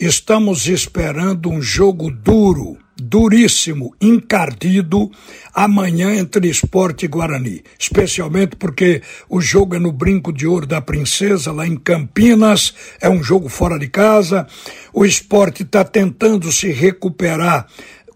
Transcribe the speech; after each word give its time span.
estamos 0.00 0.66
esperando 0.66 1.50
um 1.50 1.60
jogo 1.60 2.10
duro 2.10 2.78
duríssimo, 3.00 3.94
encardido, 4.00 5.10
amanhã 5.54 6.14
entre 6.14 6.48
Esporte 6.48 7.06
e 7.06 7.08
Guarani. 7.08 7.62
Especialmente 7.78 8.56
porque 8.56 9.02
o 9.28 9.40
jogo 9.40 9.74
é 9.74 9.78
no 9.78 9.90
Brinco 9.90 10.32
de 10.32 10.46
Ouro 10.46 10.66
da 10.66 10.80
Princesa, 10.80 11.50
lá 11.50 11.66
em 11.66 11.76
Campinas, 11.76 12.74
é 13.00 13.08
um 13.08 13.22
jogo 13.22 13.48
fora 13.48 13.78
de 13.78 13.88
casa. 13.88 14.46
O 14.92 15.04
esporte 15.04 15.62
está 15.62 15.82
tentando 15.82 16.52
se 16.52 16.70
recuperar 16.70 17.66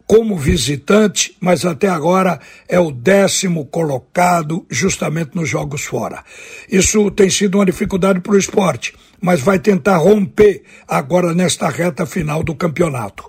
como 0.07 0.37
visitante, 0.37 1.37
mas 1.41 1.65
até 1.65 1.89
agora 1.89 2.39
é 2.69 2.79
o 2.79 2.91
décimo 2.91 3.65
colocado 3.67 4.67
justamente 4.71 5.35
nos 5.35 5.49
jogos 5.49 5.85
fora. 5.85 6.23
Isso 6.71 7.11
tem 7.11 7.31
sido 7.31 7.59
uma 7.59 7.67
dificuldade 7.67 8.21
para 8.21 8.33
o 8.33 8.39
esporte, 8.39 8.95
mas 9.21 9.41
vai 9.41 9.59
tentar 9.59 9.97
romper 9.97 10.63
agora 10.87 11.33
nesta 11.33 11.69
reta 11.69 12.05
final 12.05 12.43
do 12.43 12.55
campeonato. 12.55 13.25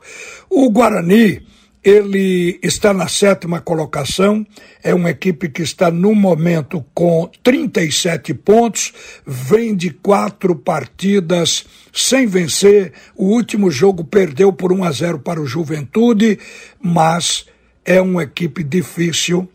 O 0.50 0.70
Guarani 0.70 1.42
ele 1.86 2.60
está 2.64 2.92
na 2.92 3.08
sétima 3.08 3.62
colocação, 3.62 4.44
é 4.84 4.92
uma 4.92 5.12
equipe 5.12 5.48
que 5.48 5.62
está 5.62 5.92
no 5.92 6.16
momento 6.16 6.84
com 6.96 7.30
37 7.44 8.34
pontos, 8.34 8.92
vem 9.24 9.76
de 9.76 9.92
quatro 9.92 10.56
partidas 10.56 11.64
sem 11.94 12.26
vencer. 12.26 12.92
O 13.16 13.26
último 13.26 13.70
jogo 13.70 14.04
perdeu 14.04 14.52
por 14.52 14.74
1 14.74 14.84
a 14.84 14.92
0 14.92 15.20
para 15.20 15.40
o 15.40 15.46
Juventude, 15.46 16.40
mas 16.82 17.46
é 17.86 18.02
uma 18.02 18.24
equipe 18.24 18.64
difícil 18.64 19.48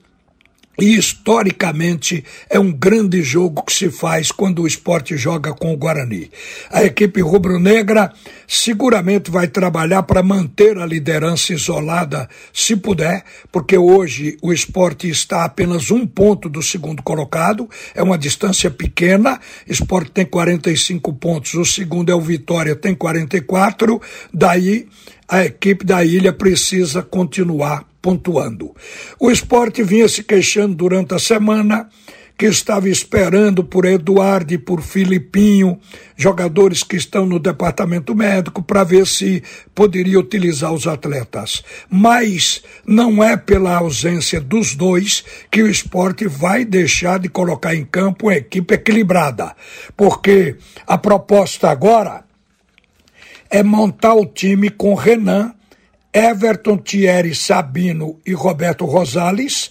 e 0.81 0.97
historicamente 0.97 2.25
é 2.49 2.59
um 2.59 2.73
grande 2.73 3.23
jogo 3.23 3.63
que 3.63 3.73
se 3.73 3.91
faz 3.91 4.33
quando 4.33 4.63
o 4.63 4.67
esporte 4.67 5.17
joga 5.17 5.53
com 5.53 5.73
o 5.73 5.77
Guarani. 5.77 6.31
A 6.71 6.83
equipe 6.83 7.21
rubro-negra 7.21 8.13
seguramente 8.49 9.31
vai 9.31 9.47
trabalhar 9.47 10.03
para 10.05 10.23
manter 10.23 10.79
a 10.79 10.87
liderança 10.87 11.53
isolada, 11.53 12.29
se 12.53 12.75
puder, 12.75 13.23
porque 13.53 13.77
hoje 13.77 14.37
o 14.43 14.53
esporte 14.53 15.09
está 15.09 15.45
a 15.45 15.51
apenas 15.51 15.91
um 15.91 16.07
ponto 16.07 16.49
do 16.49 16.63
segundo 16.63 17.03
colocado, 17.03 17.69
é 17.95 18.03
uma 18.03 18.17
distância 18.17 18.71
pequena. 18.71 19.39
Esporte 19.67 20.11
tem 20.11 20.25
45 20.25 21.13
pontos, 21.15 21.53
o 21.55 21.65
segundo 21.65 22.11
é 22.11 22.15
o 22.15 22.21
Vitória, 22.21 22.75
tem 22.75 22.95
44. 22.95 24.01
Daí 24.33 24.89
a 25.31 25.45
equipe 25.45 25.85
da 25.85 26.05
ilha 26.05 26.33
precisa 26.33 27.03
continuar 27.03 27.85
pontuando. 28.03 28.75
O 29.19 29.31
esporte 29.31 29.81
vinha 29.81 30.09
se 30.09 30.25
queixando 30.25 30.75
durante 30.75 31.15
a 31.15 31.21
semana 31.21 31.89
que 32.37 32.47
estava 32.47 32.89
esperando 32.89 33.63
por 33.63 33.85
Eduardo 33.85 34.55
e 34.55 34.59
por 34.59 34.81
Filipinho, 34.81 35.79
jogadores 36.17 36.83
que 36.83 36.97
estão 36.97 37.27
no 37.27 37.39
departamento 37.39 38.15
médico, 38.15 38.63
para 38.63 38.83
ver 38.83 39.07
se 39.07 39.43
poderia 39.75 40.19
utilizar 40.19 40.73
os 40.73 40.87
atletas. 40.87 41.63
Mas 41.89 42.63
não 42.85 43.23
é 43.23 43.37
pela 43.37 43.77
ausência 43.77 44.41
dos 44.41 44.75
dois 44.75 45.23
que 45.51 45.63
o 45.63 45.69
esporte 45.69 46.27
vai 46.27 46.65
deixar 46.65 47.19
de 47.19 47.29
colocar 47.29 47.75
em 47.75 47.85
campo 47.85 48.27
uma 48.27 48.35
equipe 48.35 48.73
equilibrada. 48.73 49.55
Porque 49.95 50.57
a 50.87 50.97
proposta 50.97 51.69
agora 51.69 52.25
é 53.51 53.63
montar 53.63 54.15
o 54.15 54.25
time 54.25 54.71
com 54.71 54.95
Renan 54.95 55.55
Everton, 56.13 56.77
Thierry, 56.77 57.35
Sabino 57.35 58.19
e 58.27 58.33
Roberto 58.33 58.85
Rosales, 58.85 59.71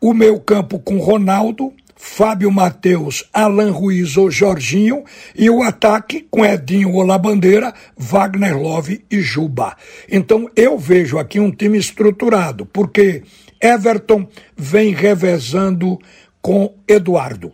o 0.00 0.12
meu 0.12 0.38
campo 0.38 0.78
com 0.78 0.98
Ronaldo, 0.98 1.72
Fábio 1.96 2.50
Matheus, 2.50 3.24
Alan 3.32 3.70
Ruiz 3.70 4.18
ou 4.18 4.30
Jorginho 4.30 5.04
e 5.34 5.48
o 5.48 5.62
ataque 5.62 6.26
com 6.30 6.44
Edinho 6.44 6.92
ou 6.92 7.02
Labandeira, 7.02 7.72
Wagner 7.96 8.60
Love 8.60 9.04
e 9.10 9.20
Juba. 9.22 9.74
Então 10.10 10.50
eu 10.54 10.78
vejo 10.78 11.18
aqui 11.18 11.40
um 11.40 11.50
time 11.50 11.78
estruturado, 11.78 12.66
porque 12.66 13.22
Everton 13.58 14.28
vem 14.54 14.92
revezando 14.92 15.98
com 16.42 16.74
Eduardo. 16.86 17.52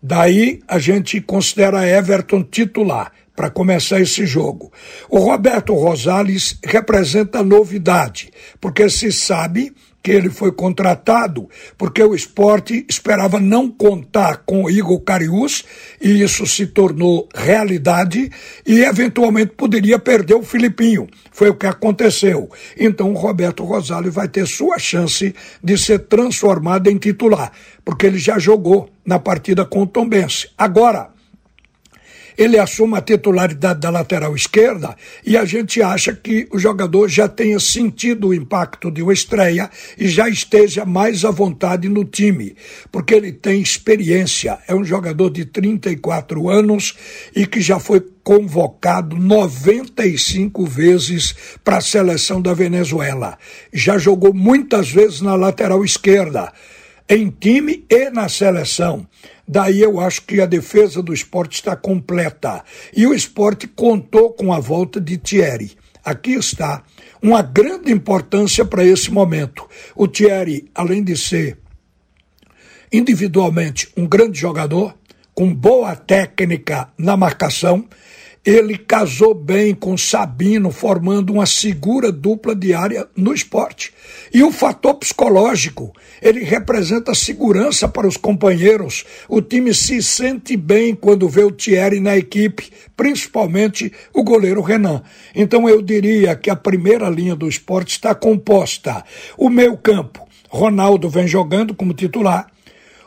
Daí 0.00 0.60
a 0.68 0.78
gente 0.78 1.20
considera 1.20 1.86
Everton 1.86 2.44
titular 2.44 3.12
para 3.40 3.48
começar 3.48 3.98
esse 4.02 4.26
jogo. 4.26 4.70
O 5.08 5.18
Roberto 5.18 5.72
Rosales 5.72 6.58
representa 6.62 7.42
novidade, 7.42 8.30
porque 8.60 8.90
se 8.90 9.10
sabe 9.10 9.72
que 10.02 10.10
ele 10.10 10.28
foi 10.28 10.52
contratado 10.52 11.48
porque 11.78 12.02
o 12.02 12.14
esporte 12.14 12.84
esperava 12.86 13.40
não 13.40 13.70
contar 13.70 14.42
com 14.44 14.68
Igor 14.68 15.00
Carius 15.00 15.64
e 15.98 16.22
isso 16.22 16.46
se 16.46 16.66
tornou 16.66 17.30
realidade 17.34 18.30
e 18.66 18.82
eventualmente 18.82 19.52
poderia 19.56 19.98
perder 19.98 20.34
o 20.34 20.42
Filipinho. 20.42 21.08
Foi 21.32 21.48
o 21.48 21.54
que 21.54 21.66
aconteceu. 21.66 22.50
Então 22.78 23.10
o 23.10 23.16
Roberto 23.16 23.64
Rosales 23.64 24.12
vai 24.12 24.28
ter 24.28 24.46
sua 24.46 24.78
chance 24.78 25.34
de 25.64 25.78
ser 25.78 26.00
transformado 26.00 26.90
em 26.90 26.98
titular, 26.98 27.52
porque 27.86 28.04
ele 28.04 28.18
já 28.18 28.38
jogou 28.38 28.90
na 29.02 29.18
partida 29.18 29.64
com 29.64 29.80
o 29.84 29.86
Tombense. 29.86 30.50
Agora, 30.58 31.08
ele 32.40 32.58
assume 32.58 32.96
a 32.96 33.02
titularidade 33.02 33.80
da 33.80 33.90
lateral 33.90 34.34
esquerda 34.34 34.96
e 35.26 35.36
a 35.36 35.44
gente 35.44 35.82
acha 35.82 36.14
que 36.14 36.48
o 36.50 36.58
jogador 36.58 37.06
já 37.06 37.28
tenha 37.28 37.60
sentido 37.60 38.28
o 38.28 38.34
impacto 38.34 38.90
de 38.90 39.02
uma 39.02 39.12
estreia 39.12 39.68
e 39.98 40.08
já 40.08 40.26
esteja 40.26 40.86
mais 40.86 41.22
à 41.22 41.30
vontade 41.30 41.86
no 41.86 42.02
time, 42.02 42.56
porque 42.90 43.12
ele 43.12 43.30
tem 43.30 43.60
experiência, 43.60 44.58
é 44.66 44.74
um 44.74 44.82
jogador 44.82 45.28
de 45.28 45.44
34 45.44 46.48
anos 46.48 46.96
e 47.36 47.46
que 47.46 47.60
já 47.60 47.78
foi 47.78 48.00
convocado 48.24 49.18
95 49.18 50.64
vezes 50.64 51.34
para 51.62 51.76
a 51.76 51.82
seleção 51.82 52.40
da 52.40 52.54
Venezuela. 52.54 53.36
Já 53.70 53.98
jogou 53.98 54.32
muitas 54.32 54.90
vezes 54.90 55.20
na 55.20 55.34
lateral 55.34 55.84
esquerda, 55.84 56.50
em 57.06 57.28
time 57.28 57.84
e 57.90 58.08
na 58.08 58.30
seleção. 58.30 59.06
Daí 59.52 59.80
eu 59.80 59.98
acho 59.98 60.22
que 60.22 60.40
a 60.40 60.46
defesa 60.46 61.02
do 61.02 61.12
esporte 61.12 61.54
está 61.54 61.74
completa. 61.74 62.62
E 62.94 63.04
o 63.04 63.12
esporte 63.12 63.66
contou 63.66 64.32
com 64.32 64.52
a 64.52 64.60
volta 64.60 65.00
de 65.00 65.18
Thierry. 65.18 65.72
Aqui 66.04 66.34
está 66.34 66.84
uma 67.20 67.42
grande 67.42 67.90
importância 67.90 68.64
para 68.64 68.84
esse 68.84 69.10
momento. 69.10 69.68
O 69.96 70.06
Thierry, 70.06 70.70
além 70.72 71.02
de 71.02 71.16
ser 71.16 71.58
individualmente 72.92 73.88
um 73.96 74.06
grande 74.06 74.38
jogador, 74.38 74.94
com 75.34 75.52
boa 75.52 75.96
técnica 75.96 76.88
na 76.96 77.16
marcação, 77.16 77.88
ele 78.44 78.78
casou 78.78 79.34
bem 79.34 79.74
com 79.74 79.98
Sabino, 79.98 80.70
formando 80.70 81.30
uma 81.32 81.44
segura 81.44 82.10
dupla 82.10 82.54
diária 82.54 83.06
no 83.14 83.34
esporte. 83.34 83.92
E 84.32 84.42
o 84.42 84.50
fator 84.50 84.94
psicológico, 84.94 85.92
ele 86.22 86.42
representa 86.42 87.14
segurança 87.14 87.86
para 87.86 88.08
os 88.08 88.16
companheiros. 88.16 89.04
O 89.28 89.42
time 89.42 89.74
se 89.74 90.02
sente 90.02 90.56
bem 90.56 90.94
quando 90.94 91.28
vê 91.28 91.44
o 91.44 91.50
Thierry 91.50 92.00
na 92.00 92.16
equipe, 92.16 92.70
principalmente 92.96 93.92
o 94.14 94.24
goleiro 94.24 94.62
Renan. 94.62 95.02
Então 95.34 95.68
eu 95.68 95.82
diria 95.82 96.34
que 96.34 96.48
a 96.48 96.56
primeira 96.56 97.10
linha 97.10 97.36
do 97.36 97.46
esporte 97.46 97.90
está 97.90 98.14
composta. 98.14 99.04
O 99.36 99.50
meio 99.50 99.76
campo, 99.76 100.26
Ronaldo 100.48 101.10
vem 101.10 101.28
jogando 101.28 101.74
como 101.74 101.92
titular. 101.92 102.46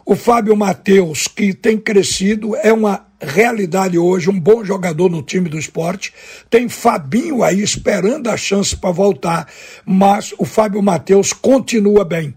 O 0.05 0.15
Fábio 0.15 0.55
Matheus, 0.55 1.27
que 1.27 1.53
tem 1.53 1.77
crescido, 1.77 2.55
é 2.57 2.73
uma 2.73 3.07
realidade 3.23 3.97
hoje, 3.97 4.29
um 4.29 4.39
bom 4.39 4.63
jogador 4.63 5.09
no 5.09 5.21
time 5.21 5.49
do 5.49 5.57
esporte. 5.57 6.13
Tem 6.49 6.69
Fabinho 6.69 7.43
aí 7.43 7.61
esperando 7.61 8.29
a 8.29 8.37
chance 8.37 8.75
para 8.75 8.91
voltar, 8.91 9.47
mas 9.85 10.33
o 10.37 10.45
Fábio 10.45 10.81
Matheus 10.81 11.33
continua 11.33 12.03
bem. 12.03 12.33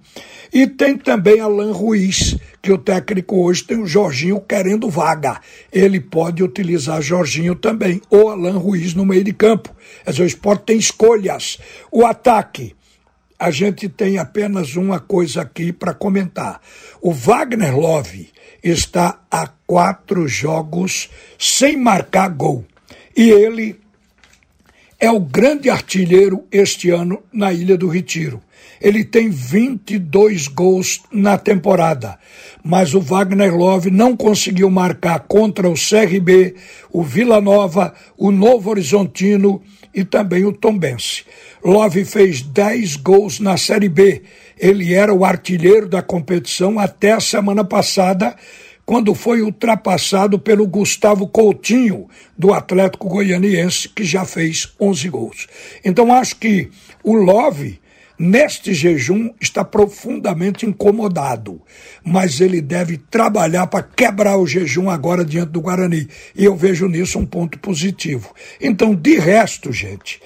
E 0.52 0.66
tem 0.66 0.96
também 0.96 1.40
Alan 1.40 1.72
Ruiz, 1.72 2.36
que 2.62 2.72
o 2.72 2.78
técnico 2.78 3.44
hoje 3.44 3.64
tem 3.64 3.78
o 3.78 3.86
Jorginho 3.86 4.40
querendo 4.40 4.88
vaga. 4.88 5.40
Ele 5.72 6.00
pode 6.00 6.42
utilizar 6.42 7.02
Jorginho 7.02 7.54
também, 7.54 8.00
ou 8.08 8.30
Alan 8.30 8.56
Ruiz 8.58 8.94
no 8.94 9.04
meio 9.04 9.24
de 9.24 9.32
campo. 9.32 9.74
Quer 10.04 10.12
dizer, 10.12 10.22
o 10.22 10.26
esporte 10.26 10.64
tem 10.64 10.78
escolhas. 10.78 11.58
O 11.90 12.06
ataque, 12.06 12.74
a 13.38 13.50
gente 13.50 13.88
tem 13.88 14.18
apenas 14.18 14.76
uma 14.76 14.98
coisa 14.98 15.42
aqui 15.42 15.72
para 15.72 15.92
comentar. 15.92 16.60
O 17.00 17.12
Wagner 17.12 17.76
Love 17.76 18.30
está 18.62 19.20
a 19.30 19.46
quatro 19.66 20.26
jogos 20.26 21.10
sem 21.38 21.76
marcar 21.76 22.28
gol. 22.28 22.64
E 23.16 23.30
ele 23.30 23.78
é 24.98 25.10
o 25.10 25.20
grande 25.20 25.68
artilheiro 25.68 26.46
este 26.50 26.90
ano 26.90 27.22
na 27.32 27.52
Ilha 27.52 27.76
do 27.76 27.88
Retiro. 27.88 28.42
Ele 28.80 29.04
tem 29.04 29.30
22 29.30 30.48
gols 30.48 31.02
na 31.10 31.38
temporada, 31.38 32.18
mas 32.62 32.94
o 32.94 33.00
Wagner 33.00 33.54
Love 33.54 33.90
não 33.90 34.16
conseguiu 34.16 34.70
marcar 34.70 35.20
contra 35.20 35.68
o 35.68 35.74
CRB, 35.74 36.54
o 36.92 37.02
Vila 37.02 37.40
Nova, 37.40 37.94
o 38.16 38.30
Novo 38.30 38.70
Horizontino 38.70 39.62
e 39.94 40.04
também 40.04 40.44
o 40.44 40.52
Tombense. 40.52 41.24
Love 41.64 42.04
fez 42.04 42.42
10 42.42 42.96
gols 42.96 43.40
na 43.40 43.56
Série 43.56 43.88
B. 43.88 44.22
Ele 44.58 44.94
era 44.94 45.12
o 45.12 45.24
artilheiro 45.24 45.88
da 45.88 46.02
competição 46.02 46.78
até 46.78 47.12
a 47.12 47.20
semana 47.20 47.64
passada, 47.64 48.36
quando 48.84 49.14
foi 49.14 49.42
ultrapassado 49.42 50.38
pelo 50.38 50.66
Gustavo 50.66 51.26
Coutinho, 51.26 52.08
do 52.38 52.54
Atlético 52.54 53.08
Goianiense, 53.08 53.88
que 53.88 54.04
já 54.04 54.24
fez 54.24 54.72
11 54.80 55.08
gols. 55.08 55.46
Então 55.84 56.12
acho 56.12 56.36
que 56.36 56.70
o 57.02 57.14
Love 57.14 57.80
neste 58.18 58.72
jejum 58.72 59.30
está 59.40 59.64
profundamente 59.64 60.64
incomodado, 60.66 61.60
mas 62.04 62.40
ele 62.40 62.60
deve 62.60 62.96
trabalhar 62.96 63.66
para 63.66 63.82
quebrar 63.82 64.36
o 64.36 64.46
jejum 64.46 64.88
agora 64.88 65.24
diante 65.24 65.50
do 65.50 65.60
Guarani. 65.60 66.08
E 66.34 66.44
eu 66.44 66.56
vejo 66.56 66.88
nisso 66.88 67.18
um 67.18 67.26
ponto 67.26 67.58
positivo. 67.58 68.34
Então, 68.60 68.94
de 68.94 69.18
resto, 69.18 69.72
gente, 69.72 70.20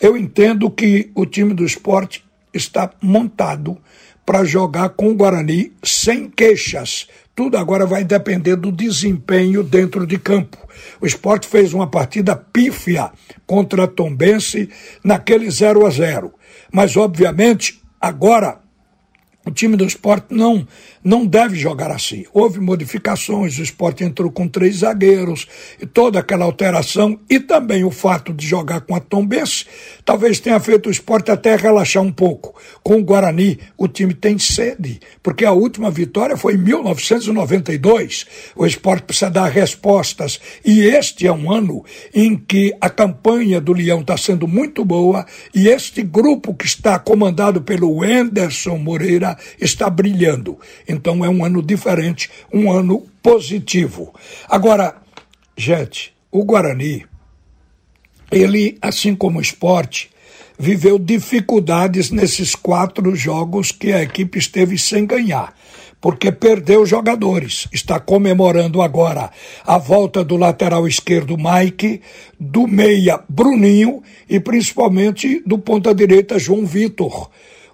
eu 0.00 0.16
entendo 0.16 0.70
que 0.70 1.10
o 1.14 1.24
time 1.24 1.54
do 1.54 1.64
esporte 1.64 2.24
está 2.52 2.90
montado 3.00 3.78
para 4.26 4.44
jogar 4.44 4.90
com 4.90 5.10
o 5.10 5.14
Guarani 5.14 5.72
sem 5.82 6.28
queixas. 6.28 7.06
Tudo 7.34 7.56
agora 7.56 7.86
vai 7.86 8.02
depender 8.02 8.56
do 8.56 8.72
desempenho 8.72 9.62
dentro 9.62 10.06
de 10.06 10.18
campo. 10.18 10.58
O 11.00 11.06
esporte 11.06 11.46
fez 11.46 11.72
uma 11.72 11.86
partida 11.86 12.34
pífia 12.34 13.10
contra 13.46 13.84
a 13.84 13.86
Tombense 13.86 14.68
naquele 15.04 15.48
0 15.48 15.86
a 15.86 15.90
0 15.90 16.34
mas, 16.72 16.96
obviamente, 16.96 17.80
agora 18.00 18.60
o 19.46 19.50
time 19.50 19.76
do 19.76 19.84
esporte 19.84 20.34
não, 20.34 20.66
não 21.06 21.24
deve 21.24 21.54
jogar 21.54 21.92
assim. 21.92 22.24
Houve 22.32 22.58
modificações, 22.58 23.56
o 23.58 23.62
esporte 23.62 24.02
entrou 24.02 24.28
com 24.28 24.48
três 24.48 24.78
zagueiros, 24.78 25.46
e 25.80 25.86
toda 25.86 26.18
aquela 26.18 26.44
alteração, 26.44 27.16
e 27.30 27.38
também 27.38 27.84
o 27.84 27.92
fato 27.92 28.34
de 28.34 28.44
jogar 28.44 28.80
com 28.80 28.92
a 28.92 28.98
Tombense, 28.98 29.66
talvez 30.04 30.40
tenha 30.40 30.58
feito 30.58 30.88
o 30.88 30.90
esporte 30.90 31.30
até 31.30 31.54
relaxar 31.54 32.02
um 32.02 32.10
pouco. 32.10 32.56
Com 32.82 32.96
o 32.96 33.04
Guarani, 33.04 33.60
o 33.78 33.86
time 33.86 34.14
tem 34.14 34.36
sede, 34.36 34.98
porque 35.22 35.44
a 35.44 35.52
última 35.52 35.92
vitória 35.92 36.36
foi 36.36 36.54
em 36.54 36.58
1992. 36.58 38.26
O 38.56 38.66
esporte 38.66 39.04
precisa 39.04 39.30
dar 39.30 39.48
respostas, 39.48 40.40
e 40.64 40.80
este 40.80 41.24
é 41.24 41.32
um 41.32 41.52
ano 41.52 41.84
em 42.12 42.36
que 42.36 42.74
a 42.80 42.90
campanha 42.90 43.60
do 43.60 43.72
Leão 43.72 44.00
está 44.00 44.16
sendo 44.16 44.48
muito 44.48 44.84
boa, 44.84 45.24
e 45.54 45.68
este 45.68 46.02
grupo 46.02 46.52
que 46.52 46.66
está 46.66 46.98
comandado 46.98 47.62
pelo 47.62 48.02
Anderson 48.02 48.76
Moreira 48.76 49.38
está 49.60 49.88
brilhando. 49.88 50.58
Então 50.96 51.24
é 51.24 51.28
um 51.28 51.44
ano 51.44 51.62
diferente, 51.62 52.30
um 52.52 52.72
ano 52.72 53.06
positivo. 53.22 54.14
Agora, 54.48 54.96
gente, 55.56 56.14
o 56.32 56.42
Guarani, 56.42 57.04
ele, 58.30 58.78
assim 58.80 59.14
como 59.14 59.38
o 59.38 59.42
esporte, 59.42 60.10
viveu 60.58 60.98
dificuldades 60.98 62.10
nesses 62.10 62.54
quatro 62.54 63.14
jogos 63.14 63.70
que 63.70 63.92
a 63.92 64.02
equipe 64.02 64.38
esteve 64.38 64.78
sem 64.78 65.04
ganhar 65.04 65.54
porque 66.00 66.30
perdeu 66.30 66.86
jogadores. 66.86 67.66
Está 67.72 67.98
comemorando 67.98 68.80
agora 68.80 69.30
a 69.66 69.78
volta 69.78 70.22
do 70.22 70.36
lateral 70.36 70.86
esquerdo 70.86 71.36
Mike, 71.36 72.00
do 72.38 72.66
meia 72.68 73.20
Bruninho 73.28 74.02
e 74.28 74.38
principalmente 74.38 75.42
do 75.44 75.58
ponta 75.58 75.94
direita 75.94 76.38
João 76.38 76.64
Vitor 76.64 77.28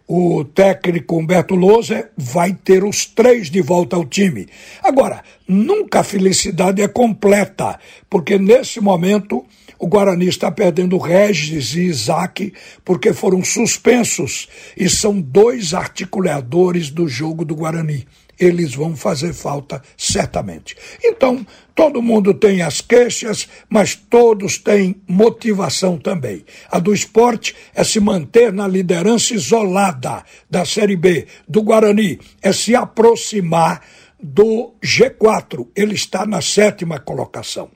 o 0.07 0.45
técnico 0.45 1.17
Humberto 1.17 1.55
Lousa 1.55 2.11
vai 2.17 2.53
ter 2.53 2.85
os 2.85 3.07
três 3.07 3.51
de 3.51 3.61
volta 3.61 3.97
ao 3.97 4.05
time. 4.05 4.47
Agora, 4.83 5.23
nunca 5.47 6.01
a 6.01 6.05
felicidade 6.05 6.83
é 6.83 6.89
completa, 6.89 7.79
porque 8.11 8.39
nesse 8.39 8.81
momento 8.81 9.45
o 9.79 9.87
Guarani 9.89 10.29
está 10.29 10.51
perdendo 10.51 10.97
Regis 10.97 11.75
e 11.75 11.83
Isaac 11.83 12.53
porque 12.85 13.13
foram 13.13 13.43
suspensos 13.43 14.49
e 14.77 14.89
são 14.89 15.21
dois 15.21 15.75
articuladores 15.75 16.89
do 16.89 17.09
jogo 17.09 17.45
do 17.45 17.57
Guarani 17.57 18.07
eles 18.39 18.75
vão 18.75 18.97
fazer 18.97 19.33
falta 19.33 19.83
certamente. 19.97 20.77
Então, 21.03 21.47
todo 21.75 22.03
mundo 22.03 22.35
tem 22.35 22.63
as 22.63 22.81
queixas, 22.81 23.49
mas 23.69 23.95
todos 23.95 24.59
têm 24.59 24.97
motivação 25.07 25.99
também. 25.99 26.45
A 26.71 26.79
do 26.79 26.93
esporte 26.93 27.55
é 27.75 27.85
se 27.85 28.01
manter 28.01 28.53
na 28.53 28.67
liderança 28.67 29.35
isolada 29.35 30.25
da 30.51 30.65
Série 30.65 30.97
B, 30.97 31.27
do 31.49 31.63
Guarani, 31.63 32.19
é 32.41 32.53
se 32.53 32.75
aproximar 32.75 33.83
do 34.23 34.75
G4. 34.83 35.69
Ele 35.75 35.95
está 35.95 36.25
na 36.27 36.41
sétima 36.41 36.99
colocação. 36.99 37.71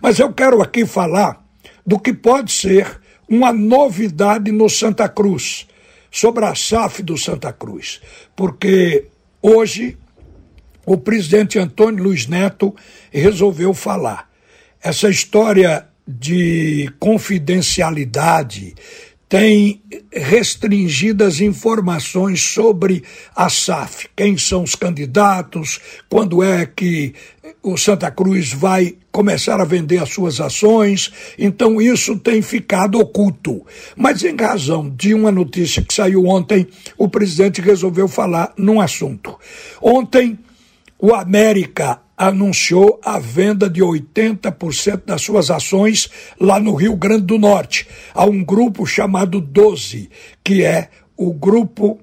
Mas 0.00 0.18
eu 0.18 0.32
quero 0.32 0.62
aqui 0.62 0.86
falar 0.86 1.44
do 1.86 1.98
que 1.98 2.12
pode 2.12 2.52
ser 2.52 3.00
uma 3.28 3.52
novidade 3.52 4.50
no 4.50 4.68
Santa 4.68 5.08
Cruz, 5.08 5.66
sobre 6.10 6.44
a 6.44 6.54
SAF 6.54 7.02
do 7.02 7.16
Santa 7.16 7.52
Cruz, 7.52 8.00
porque 8.34 9.06
hoje 9.42 9.96
o 10.86 10.96
presidente 10.96 11.58
Antônio 11.58 12.04
Luiz 12.04 12.26
Neto 12.26 12.74
resolveu 13.10 13.72
falar. 13.74 14.28
Essa 14.82 15.08
história 15.08 15.86
de 16.06 16.90
confidencialidade 16.98 18.74
tem 19.30 19.80
restringidas 20.12 21.40
informações 21.40 22.42
sobre 22.42 23.04
a 23.34 23.48
SAF, 23.48 24.08
quem 24.16 24.36
são 24.36 24.64
os 24.64 24.74
candidatos, 24.74 25.78
quando 26.08 26.42
é 26.42 26.66
que 26.66 27.14
o 27.62 27.76
Santa 27.76 28.10
Cruz 28.10 28.52
vai 28.52 28.96
começar 29.12 29.60
a 29.60 29.64
vender 29.64 29.98
as 29.98 30.12
suas 30.12 30.40
ações, 30.40 31.12
então 31.38 31.80
isso 31.80 32.18
tem 32.18 32.42
ficado 32.42 32.98
oculto. 32.98 33.64
Mas 33.96 34.24
em 34.24 34.34
razão 34.36 34.90
de 34.90 35.14
uma 35.14 35.30
notícia 35.30 35.80
que 35.80 35.94
saiu 35.94 36.26
ontem, 36.26 36.66
o 36.98 37.08
presidente 37.08 37.60
resolveu 37.60 38.08
falar 38.08 38.52
num 38.58 38.80
assunto. 38.80 39.38
Ontem 39.80 40.40
o 40.98 41.14
América 41.14 42.00
anunciou 42.20 43.00
a 43.02 43.18
venda 43.18 43.70
de 43.70 43.80
80% 43.80 45.06
das 45.06 45.22
suas 45.22 45.50
ações 45.50 46.10
lá 46.38 46.60
no 46.60 46.74
Rio 46.74 46.94
Grande 46.94 47.24
do 47.24 47.38
Norte, 47.38 47.88
a 48.12 48.26
um 48.26 48.44
grupo 48.44 48.84
chamado 48.84 49.40
12, 49.40 50.10
que 50.44 50.62
é 50.62 50.90
o 51.16 51.32
grupo 51.32 51.98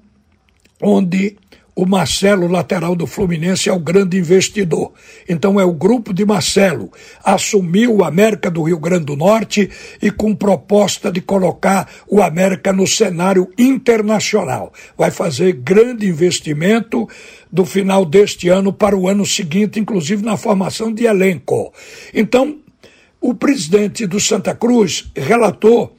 onde 0.82 1.36
o 1.78 1.86
Marcelo, 1.86 2.48
lateral 2.48 2.96
do 2.96 3.06
Fluminense, 3.06 3.68
é 3.68 3.72
o 3.72 3.78
grande 3.78 4.18
investidor. 4.18 4.90
Então 5.28 5.60
é 5.60 5.64
o 5.64 5.72
grupo 5.72 6.12
de 6.12 6.26
Marcelo. 6.26 6.90
Assumiu 7.22 7.94
o 7.94 8.04
América 8.04 8.50
do 8.50 8.64
Rio 8.64 8.80
Grande 8.80 9.04
do 9.04 9.14
Norte 9.14 9.70
e 10.02 10.10
com 10.10 10.34
proposta 10.34 11.08
de 11.08 11.20
colocar 11.20 11.88
o 12.08 12.20
América 12.20 12.72
no 12.72 12.84
cenário 12.84 13.48
internacional. 13.56 14.72
Vai 14.96 15.12
fazer 15.12 15.52
grande 15.52 16.08
investimento 16.08 17.08
do 17.48 17.64
final 17.64 18.04
deste 18.04 18.48
ano 18.48 18.72
para 18.72 18.96
o 18.96 19.06
ano 19.06 19.24
seguinte, 19.24 19.78
inclusive 19.78 20.24
na 20.24 20.36
formação 20.36 20.92
de 20.92 21.04
elenco. 21.04 21.72
Então, 22.12 22.58
o 23.20 23.34
presidente 23.34 24.04
do 24.04 24.18
Santa 24.18 24.52
Cruz 24.52 25.12
relatou 25.14 25.96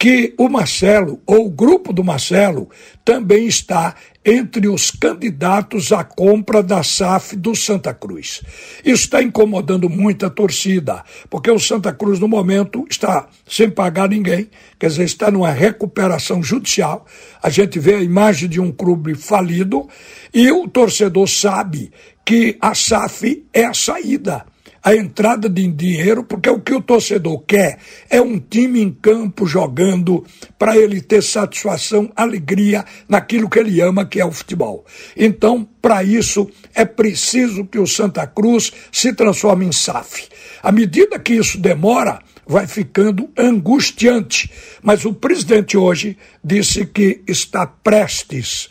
que 0.00 0.32
o 0.38 0.48
Marcelo, 0.48 1.20
ou 1.26 1.44
o 1.44 1.50
grupo 1.50 1.92
do 1.92 2.02
Marcelo, 2.02 2.70
também 3.04 3.46
está 3.46 3.94
entre 4.24 4.66
os 4.66 4.90
candidatos 4.90 5.92
à 5.92 6.02
compra 6.02 6.62
da 6.62 6.82
SAF 6.82 7.36
do 7.36 7.54
Santa 7.54 7.92
Cruz. 7.92 8.40
Isso 8.82 9.04
está 9.04 9.22
incomodando 9.22 9.90
muito 9.90 10.24
a 10.24 10.30
torcida, 10.30 11.04
porque 11.28 11.50
o 11.50 11.58
Santa 11.58 11.92
Cruz, 11.92 12.18
no 12.18 12.26
momento, 12.26 12.86
está 12.88 13.28
sem 13.46 13.68
pagar 13.68 14.08
ninguém, 14.08 14.48
quer 14.78 14.86
dizer, 14.86 15.04
está 15.04 15.30
numa 15.30 15.50
recuperação 15.50 16.42
judicial. 16.42 17.04
A 17.42 17.50
gente 17.50 17.78
vê 17.78 17.96
a 17.96 18.02
imagem 18.02 18.48
de 18.48 18.58
um 18.58 18.72
clube 18.72 19.14
falido 19.14 19.86
e 20.32 20.50
o 20.50 20.66
torcedor 20.66 21.28
sabe 21.28 21.92
que 22.24 22.56
a 22.58 22.74
SAF 22.74 23.44
é 23.52 23.66
a 23.66 23.74
saída 23.74 24.46
a 24.82 24.94
entrada 24.94 25.48
de 25.48 25.66
dinheiro, 25.68 26.24
porque 26.24 26.48
o 26.48 26.60
que 26.60 26.74
o 26.74 26.80
torcedor 26.80 27.40
quer 27.40 27.78
é 28.08 28.20
um 28.20 28.38
time 28.38 28.80
em 28.80 28.90
campo 28.90 29.46
jogando 29.46 30.24
para 30.58 30.76
ele 30.76 31.00
ter 31.00 31.22
satisfação, 31.22 32.10
alegria 32.16 32.84
naquilo 33.08 33.48
que 33.48 33.58
ele 33.58 33.80
ama, 33.80 34.06
que 34.06 34.20
é 34.20 34.24
o 34.24 34.32
futebol. 34.32 34.84
Então, 35.16 35.68
para 35.82 36.02
isso, 36.02 36.50
é 36.74 36.84
preciso 36.84 37.66
que 37.66 37.78
o 37.78 37.86
Santa 37.86 38.26
Cruz 38.26 38.72
se 38.90 39.12
transforme 39.12 39.66
em 39.66 39.72
SAF. 39.72 40.28
À 40.62 40.72
medida 40.72 41.18
que 41.18 41.34
isso 41.34 41.58
demora, 41.58 42.20
vai 42.46 42.66
ficando 42.66 43.30
angustiante. 43.38 44.50
Mas 44.82 45.04
o 45.04 45.14
presidente 45.14 45.76
hoje 45.76 46.16
disse 46.42 46.84
que 46.84 47.22
está 47.28 47.66
prestes 47.66 48.70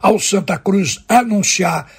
ao 0.00 0.18
Santa 0.18 0.58
Cruz 0.58 1.04
anunciar 1.08 1.90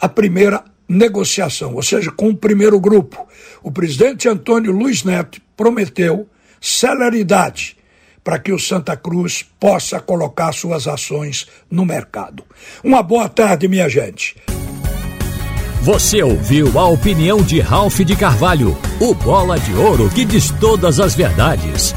a 0.00 0.08
primeira 0.08 0.64
negociação, 0.92 1.74
ou 1.74 1.82
seja, 1.82 2.10
com 2.10 2.28
o 2.28 2.36
primeiro 2.36 2.78
grupo. 2.78 3.26
O 3.62 3.72
presidente 3.72 4.28
Antônio 4.28 4.72
Luiz 4.72 5.02
Neto 5.02 5.40
prometeu, 5.56 6.28
celeridade 6.60 7.76
para 8.22 8.38
que 8.38 8.52
o 8.52 8.58
Santa 8.58 8.96
Cruz 8.96 9.44
possa 9.58 9.98
colocar 9.98 10.52
suas 10.52 10.86
ações 10.86 11.46
no 11.68 11.84
mercado. 11.84 12.44
Uma 12.84 13.02
boa 13.02 13.28
tarde, 13.28 13.66
minha 13.66 13.88
gente. 13.88 14.36
Você 15.82 16.22
ouviu 16.22 16.78
a 16.78 16.86
opinião 16.86 17.42
de 17.42 17.58
Ralph 17.58 17.98
de 18.00 18.14
Carvalho, 18.14 18.78
o 19.00 19.12
bola 19.12 19.58
de 19.58 19.74
ouro 19.74 20.08
que 20.08 20.24
diz 20.24 20.48
todas 20.60 21.00
as 21.00 21.16
verdades. 21.16 21.92